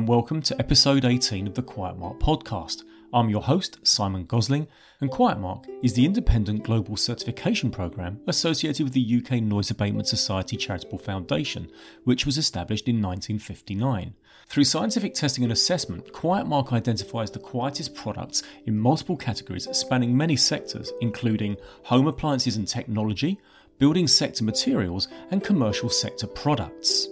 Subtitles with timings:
[0.00, 2.84] And welcome to episode 18 of the Quiet Mark podcast.
[3.12, 4.66] I'm your host, Simon Gosling,
[5.02, 10.08] and Quiet Mark is the independent global certification program associated with the UK Noise Abatement
[10.08, 11.70] Society Charitable Foundation,
[12.04, 14.14] which was established in 1959.
[14.48, 20.16] Through scientific testing and assessment, Quiet Mark identifies the quietest products in multiple categories spanning
[20.16, 23.38] many sectors, including home appliances and technology,
[23.78, 27.06] building sector materials, and commercial sector products.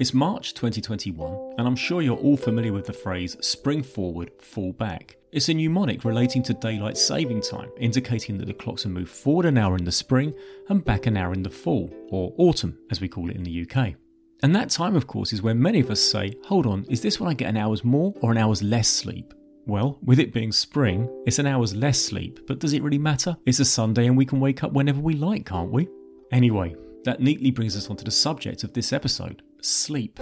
[0.00, 4.72] It's March 2021, and I'm sure you're all familiar with the phrase spring forward, fall
[4.72, 5.16] back.
[5.32, 9.44] It's a mnemonic relating to daylight saving time, indicating that the clocks are moved forward
[9.44, 10.34] an hour in the spring
[10.70, 13.66] and back an hour in the fall, or autumn as we call it in the
[13.66, 13.94] UK.
[14.42, 17.20] And that time, of course, is when many of us say, hold on, is this
[17.20, 19.34] when I get an hour's more or an hour's less sleep?
[19.66, 23.36] Well, with it being spring, it's an hour's less sleep, but does it really matter?
[23.44, 25.86] It's a Sunday and we can wake up whenever we like, can't we?
[26.32, 30.20] Anyway, that neatly brings us onto the subject of this episode sleep.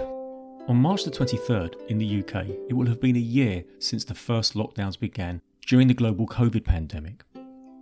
[0.67, 4.13] On March the 23rd in the UK, it will have been a year since the
[4.13, 7.23] first lockdowns began during the global COVID pandemic.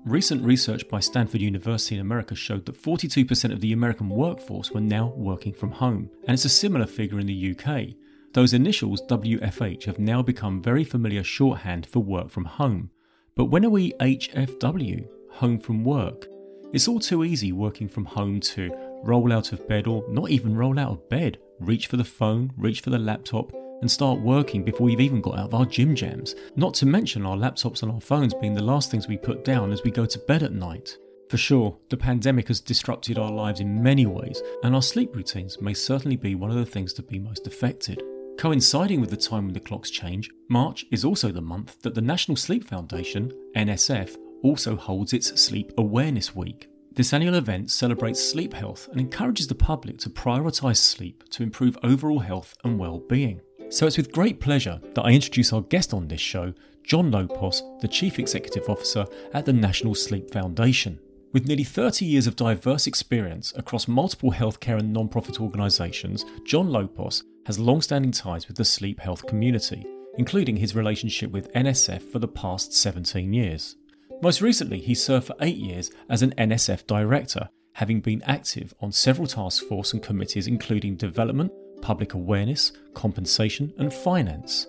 [0.06, 4.80] Recent research by Stanford University in America showed that 42% of the American workforce were
[4.80, 7.96] now working from home, and it's a similar figure in the UK.
[8.34, 12.92] Those initials, WFH, have now become very familiar shorthand for work from home.
[13.36, 16.28] But when are we HFW, home from work?
[16.72, 18.72] It's all too easy working from home to
[19.04, 22.52] roll out of bed or not even roll out of bed, reach for the phone,
[22.58, 25.96] reach for the laptop, and start working before we've even got out of our gym
[25.96, 26.36] jams.
[26.56, 29.72] Not to mention our laptops and our phones being the last things we put down
[29.72, 30.98] as we go to bed at night.
[31.30, 35.62] For sure, the pandemic has disrupted our lives in many ways, and our sleep routines
[35.62, 38.02] may certainly be one of the things to be most affected.
[38.38, 42.02] Coinciding with the time when the clocks change, March is also the month that the
[42.02, 46.69] National Sleep Foundation, NSF, also holds its Sleep Awareness Week.
[46.94, 51.78] This annual event celebrates sleep health and encourages the public to prioritise sleep to improve
[51.84, 53.42] overall health and well-being.
[53.70, 57.62] So it's with great pleasure that I introduce our guest on this show, John Lopos,
[57.82, 61.00] the Chief Executive Officer at the National Sleep Foundation.
[61.32, 67.22] With nearly 30 years of diverse experience across multiple healthcare and non-profit organisations, John Lopos
[67.46, 69.86] has long-standing ties with the sleep health community,
[70.18, 73.76] including his relationship with NSF for the past 17 years.
[74.22, 78.92] Most recently, he served for eight years as an NSF director, having been active on
[78.92, 84.68] several task force and committees including development, public awareness, compensation, and finance.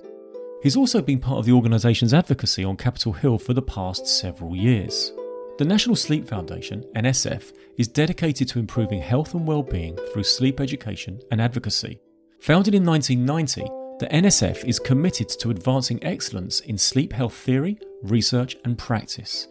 [0.63, 4.55] He's also been part of the organisation's advocacy on Capitol Hill for the past several
[4.55, 5.13] years.
[5.59, 11.21] The National Sleep Foundation, NSF, is dedicated to improving health and well-being through sleep education
[11.33, 11.99] and advocacy.
[12.41, 18.57] Founded in 1990, the NSF is committed to advancing excellence in sleep health theory, research,
[18.65, 19.47] and practice.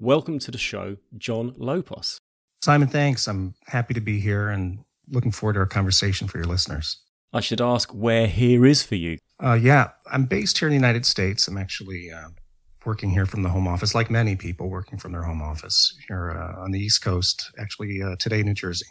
[0.00, 2.20] Welcome to the show, John Lopos.
[2.62, 3.26] Simon, thanks.
[3.26, 7.02] I'm happy to be here and looking forward to our conversation for your listeners.
[7.32, 9.18] I should ask where here is for you.
[9.42, 11.48] Uh, yeah, I'm based here in the United States.
[11.48, 12.28] I'm actually uh,
[12.84, 16.30] working here from the home office, like many people working from their home office here
[16.30, 18.86] uh, on the East Coast, actually uh, today, New Jersey.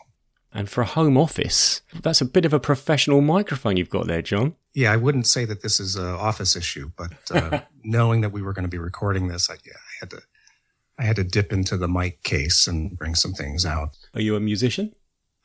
[0.51, 4.21] And for a home office, that's a bit of a professional microphone you've got there,
[4.21, 4.55] John.
[4.73, 8.41] Yeah, I wouldn't say that this is an office issue, but uh, knowing that we
[8.41, 10.21] were going to be recording this, I, yeah, I had to,
[10.97, 13.89] I had to dip into the mic case and bring some things out.
[14.15, 14.93] Are you a musician?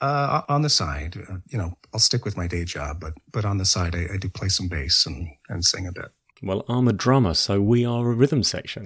[0.00, 3.44] Uh, on the side, uh, you know, I'll stick with my day job, but but
[3.44, 6.10] on the side, I, I do play some bass and and sing a bit.
[6.44, 8.84] Well, I'm a drummer, so we are a rhythm section.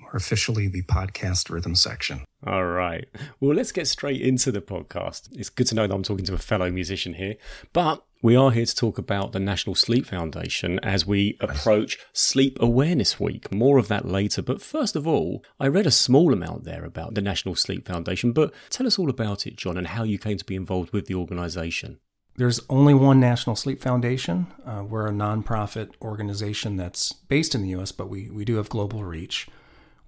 [0.00, 2.24] We're officially the podcast rhythm section.
[2.46, 3.06] All right.
[3.40, 5.28] Well, let's get straight into the podcast.
[5.32, 7.34] It's good to know that I'm talking to a fellow musician here,
[7.74, 12.56] but we are here to talk about the National Sleep Foundation as we approach Sleep
[12.58, 13.52] Awareness Week.
[13.52, 14.40] More of that later.
[14.40, 18.32] But first of all, I read a small amount there about the National Sleep Foundation,
[18.32, 21.04] but tell us all about it, John, and how you came to be involved with
[21.04, 21.98] the organization.
[22.36, 24.48] There's only one National Sleep Foundation.
[24.66, 28.68] Uh, we're a nonprofit organization that's based in the US, but we, we do have
[28.68, 29.46] global reach.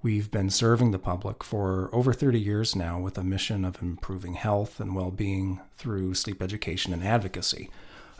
[0.02, 4.34] We've been serving the public for over 30 years now with a mission of improving
[4.34, 7.70] health and well being through sleep education and advocacy.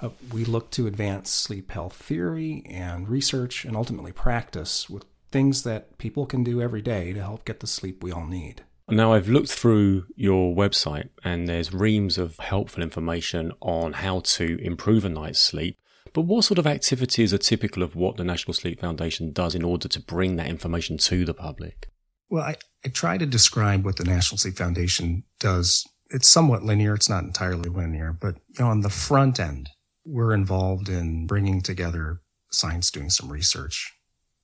[0.01, 5.65] Uh, we look to advance sleep health theory and research and ultimately practice with things
[5.65, 8.63] that people can do every day to help get the sleep we all need.
[8.89, 14.59] Now, I've looked through your website and there's reams of helpful information on how to
[14.63, 15.77] improve a night's sleep.
[16.13, 19.65] But what sort of activities are typical of what the National Sleep Foundation does in
[19.65, 21.91] order to bring that information to the public?
[22.31, 25.85] Well, I, I try to describe what the National Sleep Foundation does.
[26.11, 26.95] It's somewhat linear.
[26.95, 29.69] It's not entirely linear, but you know, on the front end,
[30.05, 32.21] we're involved in bringing together
[32.53, 33.93] science, doing some research,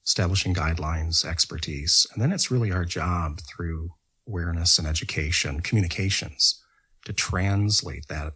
[0.05, 2.07] establishing guidelines, expertise.
[2.13, 3.93] And then it's really our job through
[4.27, 6.63] awareness and education, communications
[7.05, 8.35] to translate that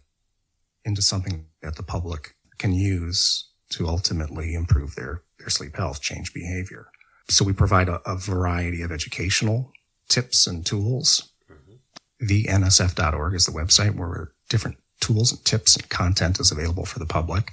[0.83, 6.33] into something that the public can use to ultimately improve their, their sleep health, change
[6.33, 6.87] behavior.
[7.29, 9.71] So we provide a, a variety of educational
[10.07, 11.33] tips and tools.
[11.51, 12.25] Mm-hmm.
[12.25, 17.05] TheNSF.org is the website where different tools and tips and content is available for the
[17.05, 17.51] public.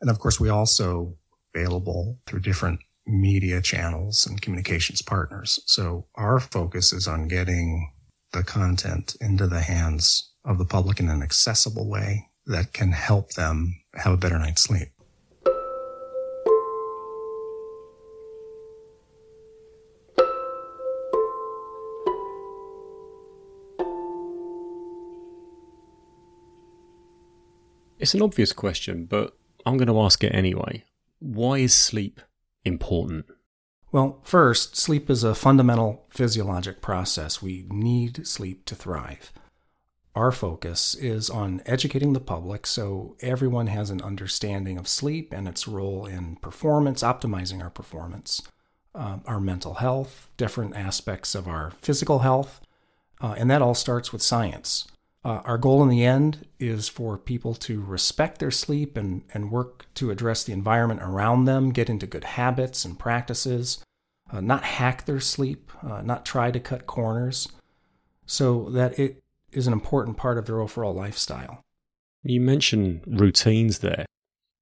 [0.00, 1.16] And of course, we also
[1.54, 5.60] available through different media channels and communications partners.
[5.66, 7.92] So our focus is on getting
[8.32, 13.32] the content into the hands of the public in an accessible way that can help
[13.32, 14.88] them have a better night's sleep.
[27.98, 30.84] It's an obvious question, but I'm going to ask it anyway.
[31.18, 32.20] Why is sleep
[32.66, 33.26] important?
[33.92, 37.40] Well, first, sleep is a fundamental physiologic process.
[37.40, 39.32] We need sleep to thrive.
[40.14, 45.46] Our focus is on educating the public so everyone has an understanding of sleep and
[45.46, 48.42] its role in performance, optimizing our performance,
[48.94, 52.60] uh, our mental health, different aspects of our physical health,
[53.20, 54.88] uh, and that all starts with science.
[55.26, 59.50] Uh, our goal in the end is for people to respect their sleep and, and
[59.50, 63.82] work to address the environment around them, get into good habits and practices,
[64.30, 67.48] uh, not hack their sleep, uh, not try to cut corners,
[68.24, 69.20] so that it
[69.50, 71.60] is an important part of their overall lifestyle.
[72.22, 74.06] You mentioned routines there.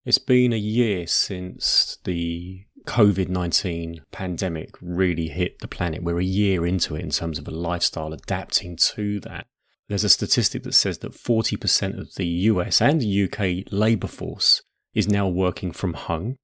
[0.06, 6.02] It's been a year since the COVID 19 pandemic really hit the planet.
[6.02, 9.46] We're a year into it in terms of a lifestyle adapting to that.
[9.88, 14.62] There's a statistic that says that 40% of the US and UK labour force
[14.94, 16.36] is now working from home.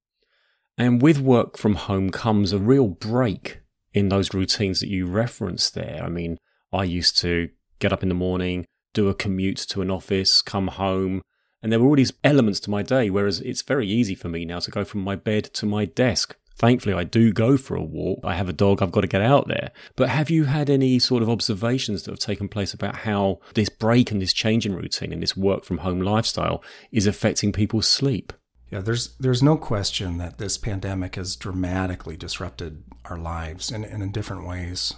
[0.77, 3.61] And with work from home comes a real break
[3.93, 6.01] in those routines that you referenced there.
[6.03, 6.39] I mean,
[6.73, 7.49] I used to
[7.79, 11.23] get up in the morning, do a commute to an office, come home,
[11.63, 14.45] and there were all these elements to my day, whereas it's very easy for me
[14.45, 17.83] now to go from my bed to my desk Thankfully, I do go for a
[17.83, 18.21] walk.
[18.23, 19.71] I have a dog, I've got to get out there.
[19.97, 23.71] But have you had any sort of observations that have taken place about how this
[23.71, 26.62] break and this change in routine and this work from home lifestyle
[26.93, 28.35] is affecting people's sleep?
[28.69, 34.03] Yeah, there's there's no question that this pandemic has dramatically disrupted our lives in, in,
[34.03, 34.93] in different ways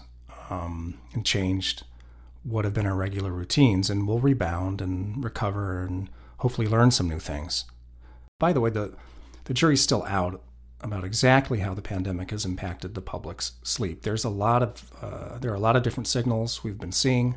[0.50, 1.84] um, and changed
[2.42, 7.08] what have been our regular routines, and we'll rebound and recover and hopefully learn some
[7.08, 7.66] new things.
[8.40, 8.96] By the way, the
[9.44, 10.42] the jury's still out
[10.82, 14.02] about exactly how the pandemic has impacted the public's sleep.
[14.02, 17.36] There's a lot of uh, there are a lot of different signals we've been seeing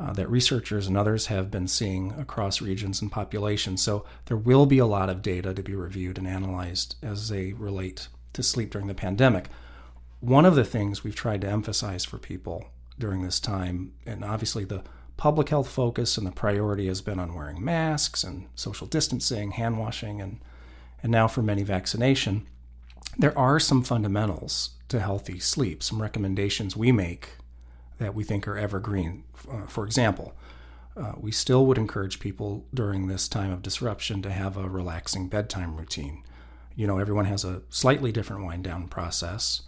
[0.00, 3.82] uh, that researchers and others have been seeing across regions and populations.
[3.82, 7.52] So there will be a lot of data to be reviewed and analyzed as they
[7.52, 9.48] relate to sleep during the pandemic.
[10.20, 12.66] One of the things we've tried to emphasize for people
[12.98, 14.82] during this time, and obviously the
[15.16, 19.78] public health focus and the priority has been on wearing masks and social distancing, hand
[19.78, 20.40] washing, and
[21.02, 22.46] and now for many vaccination
[23.16, 27.30] there are some fundamentals to healthy sleep, some recommendations we make
[27.98, 29.24] that we think are evergreen.
[29.50, 30.34] Uh, for example,
[30.96, 35.28] uh, we still would encourage people during this time of disruption to have a relaxing
[35.28, 36.22] bedtime routine.
[36.76, 39.62] You know, everyone has a slightly different wind down process,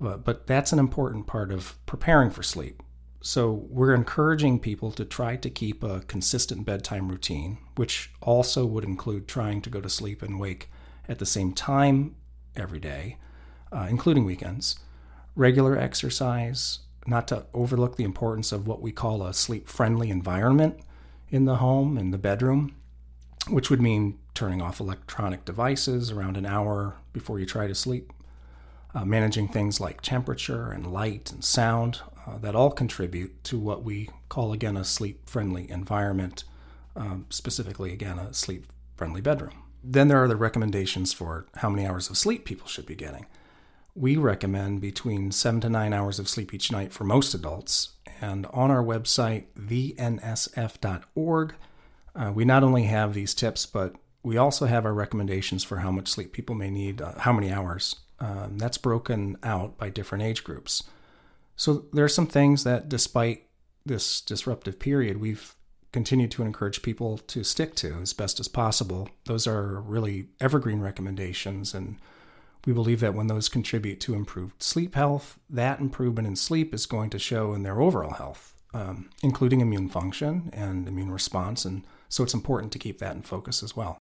[0.00, 2.82] but, but that's an important part of preparing for sleep.
[3.20, 8.84] So, we're encouraging people to try to keep a consistent bedtime routine, which also would
[8.84, 10.68] include trying to go to sleep and wake
[11.08, 12.16] at the same time
[12.56, 13.16] every day,
[13.72, 14.78] uh, including weekends,
[15.36, 20.78] regular exercise, not to overlook the importance of what we call a sleep friendly environment
[21.30, 22.74] in the home, in the bedroom,
[23.48, 28.12] which would mean turning off electronic devices around an hour before you try to sleep,
[28.94, 33.82] uh, managing things like temperature and light and sound uh, that all contribute to what
[33.82, 36.44] we call again a sleep friendly environment,
[36.96, 39.63] um, specifically, again, a sleep friendly bedroom.
[39.86, 43.26] Then there are the recommendations for how many hours of sleep people should be getting.
[43.94, 47.90] We recommend between seven to nine hours of sleep each night for most adults.
[48.20, 51.54] And on our website, theNSF.org,
[52.16, 55.90] uh, we not only have these tips, but we also have our recommendations for how
[55.90, 57.96] much sleep people may need, uh, how many hours.
[58.20, 60.84] Um, that's broken out by different age groups.
[61.56, 63.46] So there are some things that, despite
[63.84, 65.54] this disruptive period, we've
[65.94, 69.08] continue to encourage people to stick to as best as possible.
[69.26, 71.98] Those are really evergreen recommendations, and
[72.66, 76.84] we believe that when those contribute to improved sleep health, that improvement in sleep is
[76.84, 81.64] going to show in their overall health, um, including immune function and immune response.
[81.64, 83.96] And so it's important to keep that in focus as well.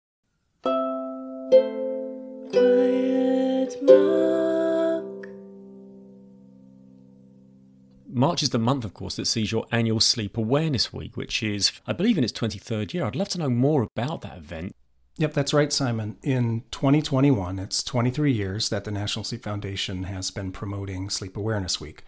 [8.13, 11.72] March is the month, of course, that sees your annual Sleep Awareness Week, which is,
[11.88, 13.05] I believe, in its 23rd year.
[13.05, 14.75] I'd love to know more about that event.
[15.17, 16.17] Yep, that's right, Simon.
[16.24, 21.79] In 2021, it's 23 years that the National Sleep Foundation has been promoting Sleep Awareness
[21.79, 22.03] Week.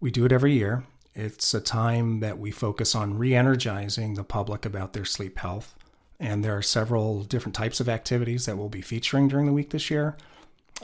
[0.00, 0.84] We do it every year.
[1.14, 5.74] It's a time that we focus on re energizing the public about their sleep health.
[6.20, 9.70] And there are several different types of activities that we'll be featuring during the week
[9.70, 10.16] this year,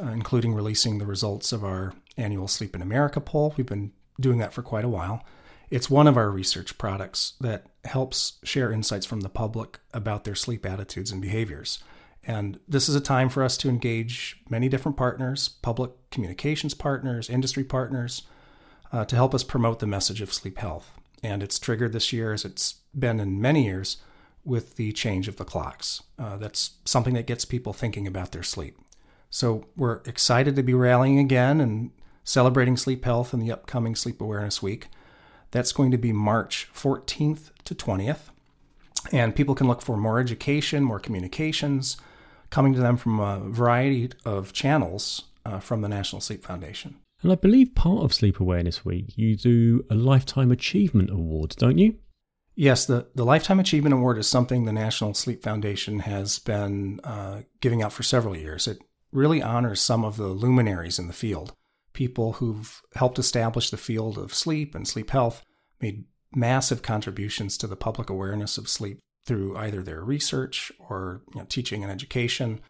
[0.03, 3.55] uh, including releasing the results of our annual Sleep in America poll.
[3.57, 5.25] We've been doing that for quite a while.
[5.71, 10.35] It's one of our research products that helps share insights from the public about their
[10.35, 11.83] sleep attitudes and behaviors.
[12.25, 17.29] And this is a time for us to engage many different partners, public communications partners,
[17.29, 18.23] industry partners,
[18.93, 20.93] uh, to help us promote the message of sleep health.
[21.23, 23.97] And it's triggered this year, as it's been in many years,
[24.45, 26.03] with the change of the clocks.
[26.19, 28.77] Uh, that's something that gets people thinking about their sleep.
[29.31, 31.91] So we're excited to be rallying again and
[32.25, 34.89] celebrating sleep health in the upcoming Sleep Awareness Week.
[35.51, 38.31] That's going to be March 14th to 20th.
[39.11, 41.97] And people can look for more education, more communications
[42.51, 46.97] coming to them from a variety of channels uh, from the National Sleep Foundation.
[47.23, 51.79] And I believe part of Sleep Awareness Week, you do a Lifetime Achievement Award, don't
[51.79, 51.97] you?
[52.55, 57.43] Yes, the, the Lifetime Achievement Award is something the National Sleep Foundation has been uh,
[57.61, 58.69] giving out for several years.
[58.69, 58.79] It
[59.13, 61.55] really honors some of the luminaries in the field
[61.93, 65.43] people who've helped establish the field of sleep and sleep health,
[65.81, 71.41] made massive contributions to the public awareness of sleep through either their research or you
[71.41, 72.61] know, teaching and education,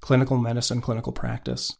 [0.00, 1.76] clinical medicine, clinical practice.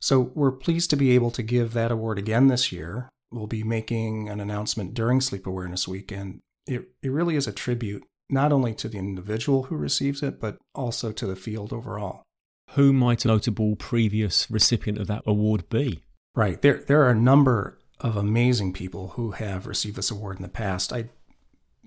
[0.00, 3.08] So we're pleased to be able to give that award again this year.
[3.30, 7.52] We'll be making an announcement during Sleep Awareness Week, and it, it really is a
[7.52, 12.22] tribute not only to the individual who receives it, but also to the field overall.
[12.70, 16.02] Who might a notable previous recipient of that award be?
[16.34, 16.60] Right.
[16.62, 20.48] There, there are a number of amazing people who have received this award in the
[20.48, 20.92] past.
[20.92, 21.10] I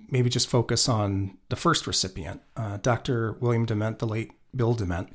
[0.09, 3.33] maybe just focus on the first recipient, uh, Dr.
[3.33, 5.09] William Dement, the late Bill Dement,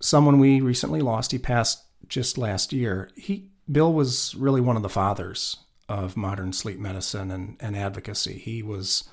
[0.00, 1.32] someone we recently lost.
[1.32, 3.10] He passed just last year.
[3.16, 5.56] He Bill was really one of the fathers
[5.88, 8.34] of modern sleep medicine and, and advocacy.
[8.38, 9.08] He was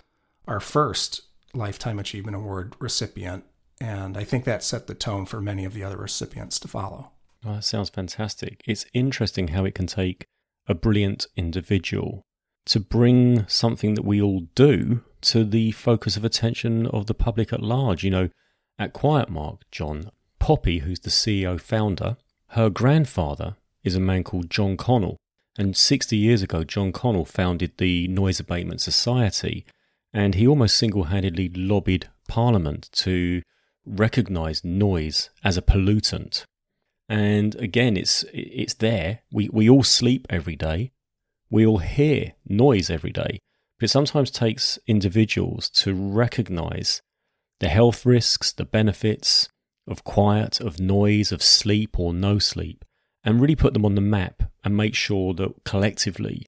[0.46, 1.22] our first
[1.54, 3.46] Lifetime Achievement Award recipient,
[3.80, 7.12] and I think that set the tone for many of the other recipients to follow.
[7.44, 8.62] That sounds fantastic.
[8.66, 10.28] It's interesting how it can take
[10.68, 12.22] a brilliant individual
[12.66, 17.52] to bring something that we all do to the focus of attention of the public
[17.52, 18.04] at large.
[18.04, 18.30] You know,
[18.78, 22.18] at Quiet Mark, John, Poppy, who's the CEO founder,
[22.50, 25.18] her grandfather is a man called John Connell.
[25.58, 29.66] And 60 years ago, John Connell founded the Noise Abatement Society,
[30.14, 33.42] and he almost single handedly lobbied Parliament to
[33.86, 36.46] recognize noise as a pollutant
[37.12, 39.20] and again, it's it's there.
[39.34, 40.94] We we all sleep every day.
[41.50, 43.39] We all hear noise every day.
[43.77, 47.01] But it sometimes takes individuals to recognize
[47.60, 49.50] the health risks, the benefits
[49.89, 52.86] of quiet, of noise, of sleep or no sleep,
[53.25, 56.46] and really put them on the map and make sure that collectively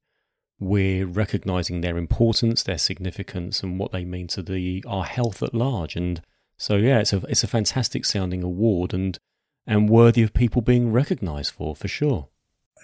[0.61, 5.53] we're recognizing their importance, their significance, and what they mean to the our health at
[5.53, 5.97] large.
[5.97, 6.21] And
[6.55, 9.19] so, yeah, it's a it's a fantastic sounding award, and
[9.65, 12.29] and worthy of people being recognized for, for sure.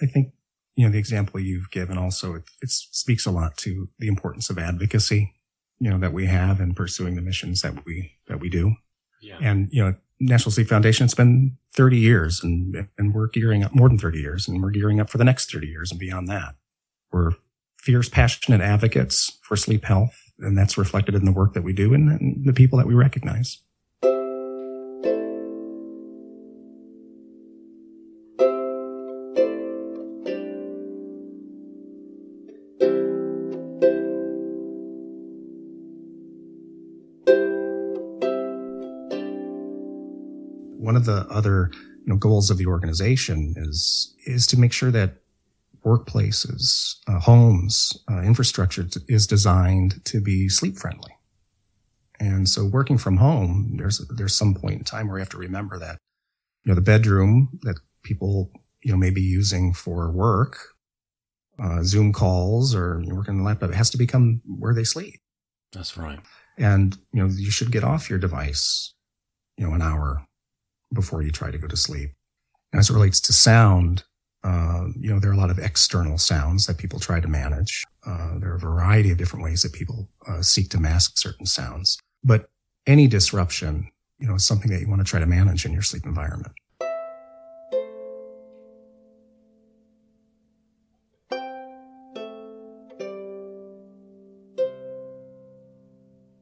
[0.00, 0.32] I think,
[0.76, 4.48] you know, the example you've given also, it, it speaks a lot to the importance
[4.50, 5.34] of advocacy,
[5.78, 8.76] you know, that we have in pursuing the missions that we, that we do.
[9.20, 9.38] Yeah.
[9.40, 13.74] And, you know, National Sleep Foundation, it's been 30 years and, and we're gearing up
[13.74, 16.28] more than 30 years and we're gearing up for the next 30 years and beyond
[16.28, 16.54] that.
[17.12, 17.32] We're
[17.78, 20.14] fierce, passionate advocates for sleep health.
[20.38, 22.94] And that's reflected in the work that we do and, and the people that we
[22.94, 23.58] recognize.
[41.10, 45.16] The other you know, goals of the organization is is to make sure that
[45.84, 51.16] workplaces, uh, homes, uh, infrastructure is designed to be sleep friendly.
[52.18, 55.38] And so, working from home, there's there's some point in time where you have to
[55.38, 55.98] remember that
[56.64, 58.50] you know the bedroom that people
[58.82, 60.58] you know may be using for work,
[61.62, 65.20] uh, Zoom calls, or working on the laptop, it has to become where they sleep.
[65.72, 66.20] That's right.
[66.58, 68.92] And you know you should get off your device,
[69.56, 70.26] you know, an hour
[70.92, 72.10] before you try to go to sleep.
[72.72, 74.04] As it relates to sound,
[74.42, 77.84] uh, you know, there are a lot of external sounds that people try to manage.
[78.06, 81.46] Uh, there are a variety of different ways that people uh, seek to mask certain
[81.46, 81.98] sounds.
[82.24, 82.48] But
[82.86, 85.82] any disruption, you know, is something that you want to try to manage in your
[85.82, 86.52] sleep environment.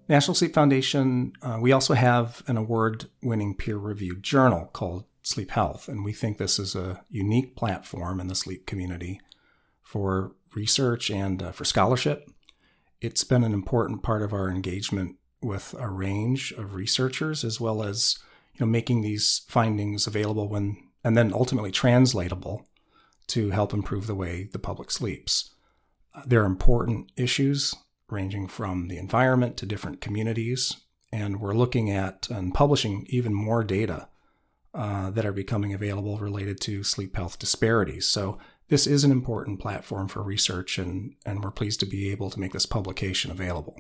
[0.09, 5.51] National Sleep Foundation, uh, we also have an award winning peer reviewed journal called Sleep
[5.51, 9.21] Health, and we think this is a unique platform in the sleep community
[9.83, 12.31] for research and uh, for scholarship.
[13.03, 17.83] It's been an important part of our engagement with a range of researchers as well
[17.83, 18.19] as
[18.55, 22.67] you know making these findings available when and then ultimately translatable
[23.29, 25.51] to help improve the way the public sleeps.
[26.15, 27.75] Uh, there are important issues
[28.11, 30.77] ranging from the environment to different communities,
[31.13, 34.09] and we're looking at and publishing even more data
[34.75, 38.07] uh, that are becoming available related to sleep health disparities.
[38.07, 38.39] So
[38.69, 42.41] this is an important platform for research, and, and we're pleased to be able to
[42.41, 43.77] make this publication available.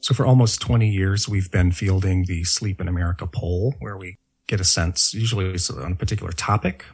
[0.00, 4.18] So for almost 20 years, we've been fielding the Sleep in America poll, where we
[4.54, 6.84] get a sense, usually on a particular topic,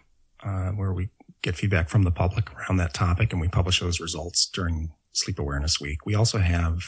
[0.43, 1.11] uh, where we
[1.43, 5.39] get feedback from the public around that topic, and we publish those results during Sleep
[5.39, 6.07] Awareness Week.
[6.07, 6.83] We also have,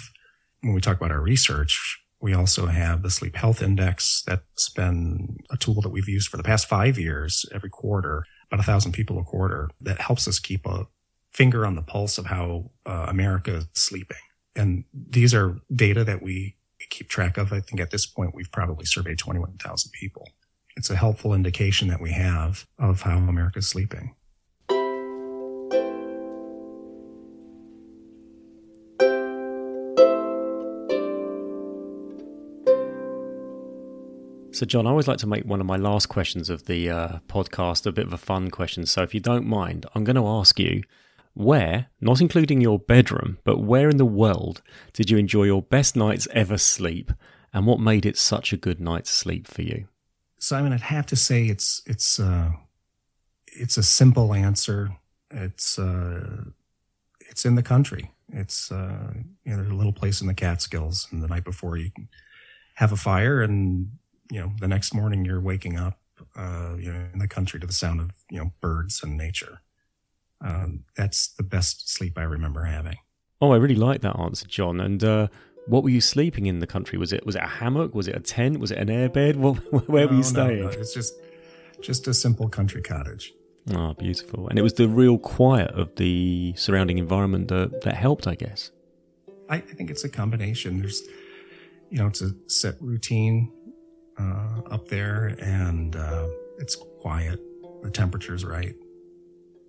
[0.63, 4.23] when we talk about our research, we also have the Sleep Health Index.
[4.27, 8.61] That's been a tool that we've used for the past five years, every quarter, about
[8.61, 10.87] a thousand people a quarter, that helps us keep a
[11.33, 14.25] finger on the pulse of how uh, America is sleeping.
[14.57, 16.57] And these are data that we
[16.89, 17.53] keep track of.
[17.53, 20.29] I think at this point, we've probably surveyed 21,000 people.
[20.77, 24.15] It's a helpful indication that we have of how America's sleeping.
[34.55, 37.19] So, John, I always like to make one of my last questions of the uh,
[37.27, 38.85] podcast a bit of a fun question.
[38.85, 40.83] So, if you don't mind, I'm going to ask you
[41.33, 45.97] where, not including your bedroom, but where in the world did you enjoy your best
[45.97, 47.13] night's ever sleep,
[47.55, 49.87] and what made it such a good night's sleep for you?
[50.43, 52.51] Simon, I'd have to say it's it's uh,
[53.47, 54.91] it's a simple answer.
[55.31, 56.45] It's uh,
[57.21, 58.11] it's in the country.
[58.33, 59.13] It's uh,
[59.45, 61.91] you know, there's a little place in the Catskills, and the night before you
[62.75, 63.89] have a fire and
[64.33, 65.99] you know, the next morning you're waking up,
[66.35, 69.61] uh, you know, in the country to the sound of, you know, birds and nature.
[70.41, 72.97] Um, that's the best sleep I remember having.
[73.43, 74.81] Oh, I really like that answer, John.
[74.81, 75.29] And uh,
[75.67, 76.99] what were you sleeping in the country?
[76.99, 77.95] Was it was it a hammock?
[77.95, 78.59] Was it a tent?
[78.59, 79.37] Was it an airbed?
[79.37, 79.57] What,
[79.89, 80.61] where no, were you staying?
[80.61, 80.71] No, no.
[80.71, 81.15] It's just
[81.81, 83.33] just a simple country cottage.
[83.73, 84.49] Oh, beautiful!
[84.49, 88.71] And it was the real quiet of the surrounding environment that that helped, I guess.
[89.49, 90.81] I, I think it's a combination.
[90.81, 91.03] There's,
[91.91, 93.53] you know, it's a set routine
[94.19, 96.27] uh, up there, and uh,
[96.59, 97.41] it's quiet.
[97.83, 98.75] The temperature's right.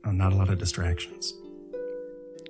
[0.04, 1.34] Uh, not a lot of distractions.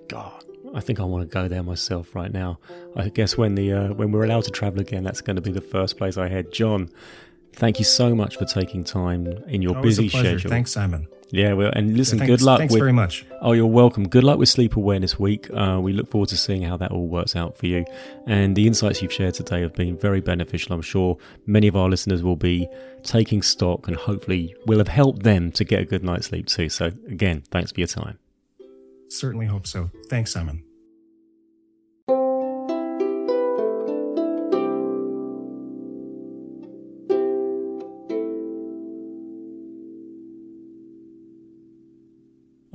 [0.08, 2.60] God, I think I want to go there myself right now.
[2.96, 5.52] I guess when the uh, when we're allowed to travel again, that's going to be
[5.52, 6.52] the first place I head.
[6.52, 6.90] John,
[7.54, 10.50] thank you so much for taking time in your Always busy schedule.
[10.50, 11.08] Thanks, Simon.
[11.30, 12.60] Yeah, well, and listen, yeah, thanks, good luck.
[12.60, 13.26] Thanks with, very much.
[13.42, 14.08] Oh, you're welcome.
[14.08, 15.50] Good luck with Sleep Awareness Week.
[15.52, 17.86] Uh, we look forward to seeing how that all works out for you.
[18.28, 20.74] And the insights you've shared today have been very beneficial.
[20.74, 22.68] I'm sure many of our listeners will be
[23.02, 26.70] taking stock and hopefully will have helped them to get a good night's sleep too.
[26.70, 28.20] So, again, thanks for your time.
[29.14, 29.92] Certainly hope so.
[30.10, 30.64] Thanks, Simon.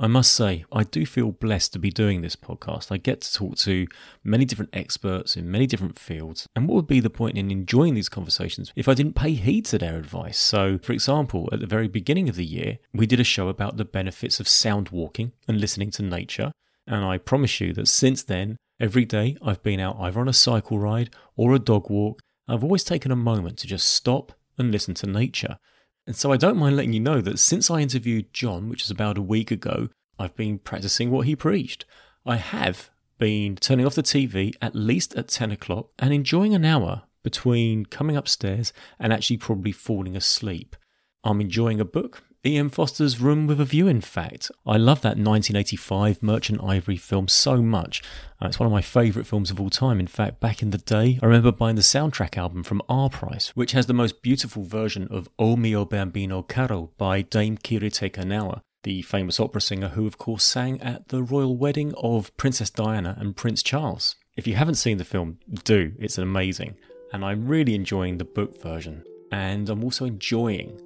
[0.01, 2.89] I must say, I do feel blessed to be doing this podcast.
[2.89, 3.85] I get to talk to
[4.23, 6.47] many different experts in many different fields.
[6.55, 9.65] And what would be the point in enjoying these conversations if I didn't pay heed
[9.65, 10.39] to their advice?
[10.39, 13.75] So, for example, at the very beginning of the year, we did a show about
[13.75, 16.53] the benefits of sound walking and listening to nature.
[16.87, 20.33] And I promise you that since then, every day I've been out either on a
[20.33, 22.21] cycle ride or a dog walk.
[22.47, 25.57] I've always taken a moment to just stop and listen to nature.
[26.09, 28.89] And so I don't mind letting you know that since I interviewed John, which is
[28.89, 31.85] about a week ago, I've been practicing what he preached.
[32.25, 36.65] I have been turning off the TV at least at 10 o'clock and enjoying an
[36.65, 40.75] hour between coming upstairs and actually probably falling asleep.
[41.23, 42.69] I'm enjoying a book E.M.
[42.69, 44.49] Forster's Room with a View, in fact.
[44.65, 48.01] I love that 1985 Merchant Ivory film so much.
[48.41, 49.99] Uh, it's one of my favourite films of all time.
[49.99, 53.49] In fact, back in the day, I remember buying the soundtrack album from Our Price,
[53.57, 58.09] which has the most beautiful version of O mio babbino caro by Dame Kiri Te
[58.09, 62.69] Kanawa, the famous opera singer who, of course, sang at the royal wedding of Princess
[62.69, 64.15] Diana and Prince Charles.
[64.37, 65.91] If you haven't seen the film, do.
[65.99, 66.77] It's amazing.
[67.11, 69.03] And I'm really enjoying the book version.
[69.29, 70.79] And I'm also enjoying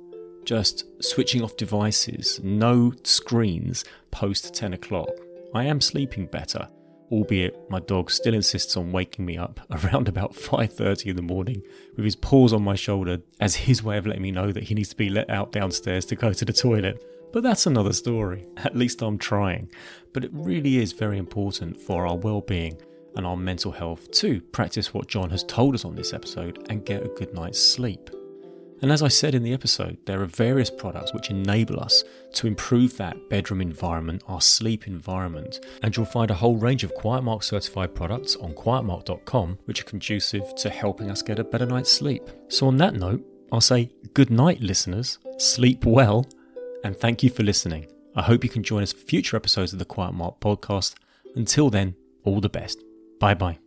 [0.46, 5.10] just switching off devices, no screens post 10 o'clock.
[5.54, 6.68] I am sleeping better,
[7.12, 11.62] albeit my dog still insists on waking me up around about 5:30 in the morning
[11.96, 14.76] with his paws on my shoulder as his way of letting me know that he
[14.76, 17.04] needs to be let out downstairs to go to the toilet.
[17.32, 18.46] But that's another story.
[18.58, 19.70] At least I'm trying.
[20.14, 22.78] But it really is very important for our well being
[23.16, 26.86] and our mental health to practice what John has told us on this episode and
[26.86, 28.10] get a good night's sleep.
[28.84, 32.48] And as I said in the episode, there are various products which enable us to
[32.48, 35.62] improve that bedroom environment, our sleep environment.
[35.82, 40.54] And you'll find a whole range of QuietMark certified products on quietmark.com which are conducive
[40.56, 42.30] to helping us get a better night's sleep.
[42.50, 46.28] So, on that note, I'll say good night, listeners, sleep well,
[46.84, 47.88] and thank you for listening.
[48.18, 50.96] I hope you can join us for future episodes of the QuietMark podcast.
[51.38, 52.84] Until then, all the best.
[53.18, 53.63] Bye bye.